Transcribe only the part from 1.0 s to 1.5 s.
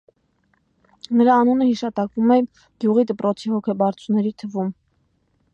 Նրա